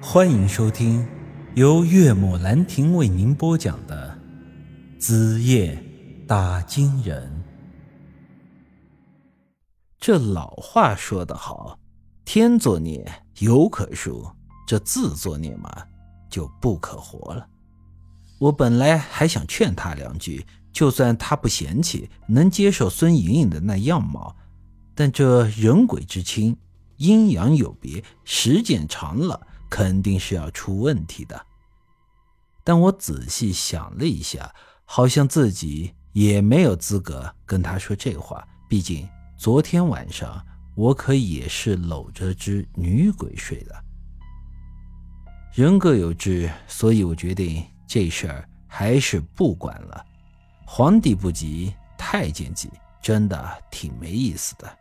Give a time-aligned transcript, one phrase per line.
[0.00, 1.06] 欢迎收听
[1.54, 4.16] 由岳母兰亭为您播讲的
[5.00, 5.82] 《子夜
[6.28, 7.42] 打金人》。
[9.98, 11.78] 这老话说得好，
[12.26, 14.30] 天作孽犹可恕，
[14.66, 15.70] 这自作孽嘛，
[16.28, 17.48] 就不可活了。
[18.38, 24.36] 我本来还想劝他两句，就算他不嫌弃，能接受孙莹莹的那样貌，
[24.94, 26.54] 但这人鬼之亲，
[26.98, 29.46] 阴阳有别，时间长了。
[29.68, 31.46] 肯定是要出问题的，
[32.64, 38.46] 但我仔细想了一下，好像自己也没有资格跟他说这话。
[38.68, 43.84] 毕竟昨天晚上我可也是搂着只女鬼睡的。
[45.52, 50.04] 人各有志，所以我决定这事儿还是不管了。
[50.66, 54.78] 皇帝不急，太监急，真的挺没意思的。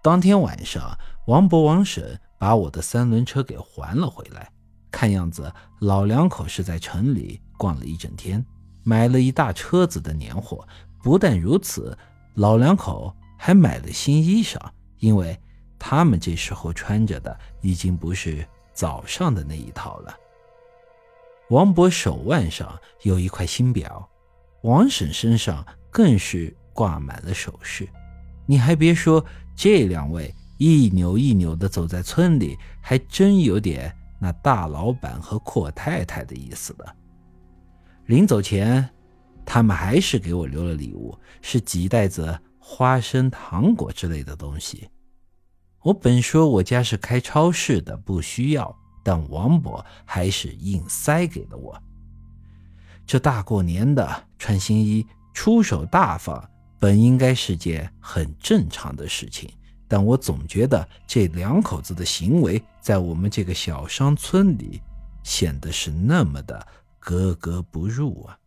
[0.00, 2.18] 当天晚上，王伯、王婶。
[2.38, 4.50] 把我的三轮车给还了回来，
[4.90, 8.44] 看样子老两口是在城里逛了一整天，
[8.84, 10.66] 买了一大车子的年货。
[11.02, 11.96] 不但如此，
[12.34, 14.58] 老两口还买了新衣裳，
[14.98, 15.38] 因为
[15.78, 20.16] 他们这时候穿着的已经不是早上的那一套了。
[21.50, 24.08] 王博手腕上有一块新表，
[24.62, 27.88] 王婶身上更是挂满了首饰。
[28.46, 29.24] 你还别说，
[29.56, 30.34] 这两位。
[30.58, 36.96] 一扭一扭地走在村里，还真有点那大老板和阔太太的意思的。
[38.06, 38.88] 临走前，
[39.46, 44.88] 他们还是给我留了礼物，是几袋子花生、糖果之类的东西。
[45.82, 51.80] 我本说我家是开超市的，不需要，但王伯还是硬塞给了我。
[53.06, 59.48] 这大过年的穿新衣、出手大方，本应该是件很正常的事情。
[59.88, 64.82] 但我总觉得这两口子的行为在我们这个小商村里
[65.24, 66.66] 显得是那么的
[66.98, 68.38] 格格不入啊！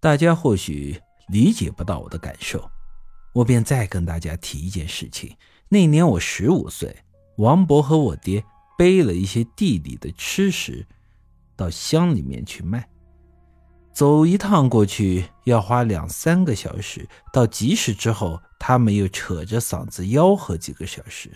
[0.00, 2.68] 大家或许理解不到我的感受，
[3.32, 5.36] 我便再跟大家提一件事情：
[5.68, 6.94] 那年我十五岁，
[7.36, 8.44] 王伯和我爹
[8.76, 10.84] 背了一些地里的吃食
[11.56, 12.88] 到乡里面去卖。
[13.92, 21.30] 走一趟过去要花两三个小时，到集市之后，他们又扯着嗓子吆喝几个小时。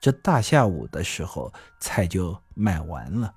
[0.00, 3.30] 这大下午的时候，菜就卖完了。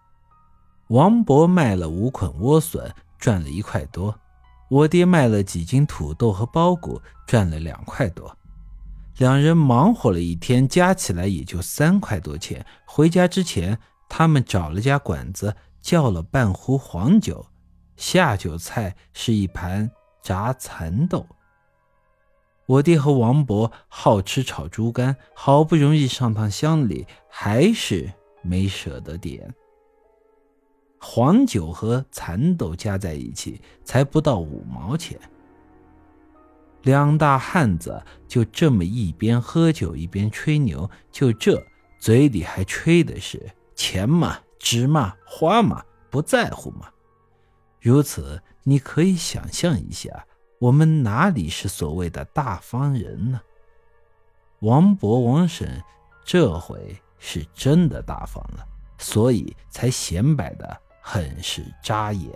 [0.88, 4.10] 王伯卖了五捆莴笋，赚了一块多；
[4.70, 8.34] 我爹卖了几斤土豆和包谷，赚了两块多。
[9.18, 12.66] 两人忙活了一天，加起来也就三块多钱。
[12.86, 17.46] 回家之前，他们找了家馆子，叫了半壶黄酒。
[17.98, 19.92] 下酒菜是一盘
[20.24, 21.28] 炸蚕豆。
[22.68, 28.12] 我爹和王伯好吃炒猪肝，好不容易上趟乡里，还是
[28.42, 29.54] 没舍得点。
[31.00, 35.20] 黄酒和蚕豆加在一起才不到五毛钱。
[36.82, 41.64] 两大汉子就这么一边喝酒一边吹牛，就这
[42.00, 46.90] 嘴里还吹的是钱嘛、值嘛、花嘛，不在乎嘛。
[47.80, 50.26] 如此，你可以想象一下，
[50.60, 53.42] 我们哪里是所谓的大方人呢？
[54.60, 55.82] 王伯、王婶
[56.24, 58.66] 这回是真的大方了，
[58.98, 62.32] 所以才显摆的很是扎眼。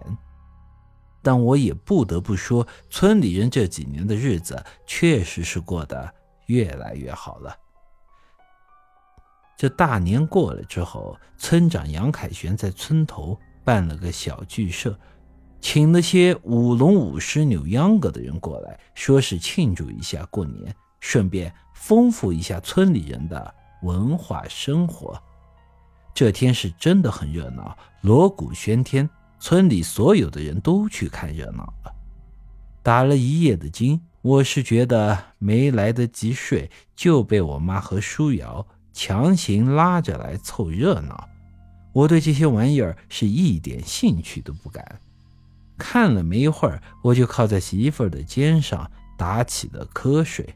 [1.22, 6.14] 但我也不得不说，村里人这几年的日子确实是过得
[6.48, 7.56] 越来越好了。
[9.58, 14.98] 这大年过了之后，村长杨凯旋在村头办了个小剧社。
[15.62, 23.54] 请那些舞龙舞狮、扭秧歌的人过来，说是庆祝一下过年，顺便丰富一下村里人的
[23.84, 25.22] 文化生活。
[26.14, 29.08] 这天是真的很热闹，锣鼓喧天，
[29.40, 31.94] 村里所有的人都去看热闹了。
[32.82, 41.28] 打了一夜的惊，我是觉得没来得及睡，就被我妈和舒瑶强行拉着来凑热闹。
[41.94, 45.00] 我对这些玩意儿是一点兴趣都不感。
[45.80, 50.56] 看了没一会儿，我就靠在媳妇儿的肩上打起了瞌睡。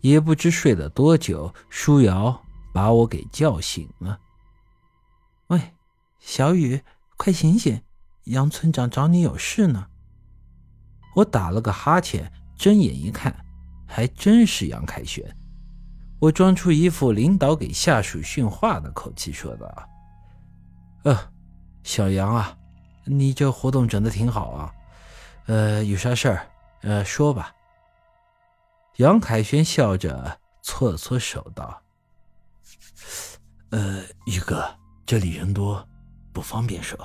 [0.00, 2.42] 也不知睡了多久，舒瑶
[2.72, 4.18] 把我给叫醒了。
[5.48, 5.60] 喂，
[6.20, 6.80] 小雨，
[7.18, 7.82] 快醒醒，
[8.24, 9.88] 杨村长找你有事呢。
[11.16, 13.44] 我打了个哈欠，睁眼一看，
[13.86, 15.36] 还真是杨凯旋。
[16.20, 19.88] 我装出一副领导给下属训话的口气说道
[21.04, 21.32] ：“呃，
[21.82, 22.56] 小杨啊。”
[23.10, 24.74] 你这活动整的挺好啊，
[25.46, 26.46] 呃，有啥事儿，
[26.82, 27.52] 呃，说吧。
[28.96, 31.82] 杨凯旋笑着搓了搓手道
[33.70, 34.64] ：“呃，宇哥，
[35.04, 35.84] 这里人多，
[36.32, 36.96] 不方便说，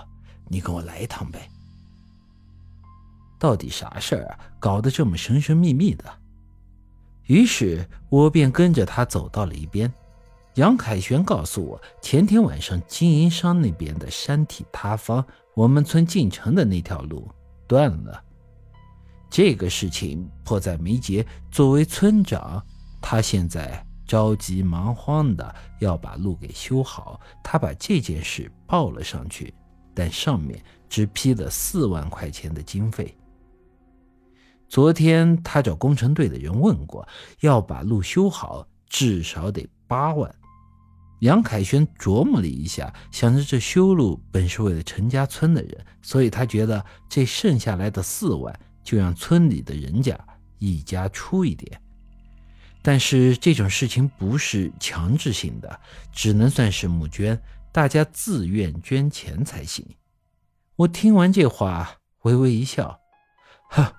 [0.48, 1.50] 你跟我来一趟呗。
[3.40, 4.40] 到底啥事儿啊？
[4.60, 6.06] 搞得这么神神秘秘的。
[7.24, 9.92] 于是我便跟着他走到了一边。
[10.56, 17.30] 杨凯旋告诉我，前天晚上经营商那边的山体塌方，我们村进城的那条路
[17.68, 18.24] 断了。
[19.30, 22.66] 这个事情迫在眉睫，作为村长，
[23.02, 27.19] 他现在着急忙慌的要把路给修好。
[27.44, 29.54] 他把这件事报了上去，
[29.94, 33.13] 但上面只批了四万块钱的经费。
[34.69, 37.06] 昨天他找工程队的人问过，
[37.42, 40.34] 要把路修好，至少得八万。
[41.25, 50.16] 杨凯旋琢磨了一下，想着这修路本是为了陈家村的人，所以他觉得这剩下来的四万就让村里的人家
[50.60, 51.81] 一家出一点。
[52.83, 55.80] 但是这种事情不是强制性的，
[56.12, 57.42] 只能算是募捐，
[57.72, 59.83] 大家自愿捐钱才行。
[60.75, 63.00] 我听完这话，微微一笑，
[63.72, 63.94] 哈，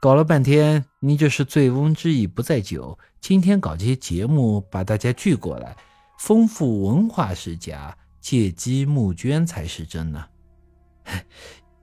[0.00, 5.76] 搞了半天，你这是醉翁之意不在酒，今天搞这些节目，把大家聚过来。
[6.24, 10.24] 丰富文化是假，借机募捐才是真呢。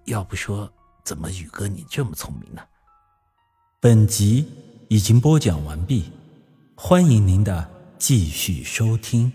[0.06, 0.72] 要不说，
[1.04, 2.62] 怎么宇哥你这么聪明呢？
[3.82, 4.48] 本集
[4.88, 6.14] 已经播讲完毕，
[6.74, 9.30] 欢迎您的继续收听。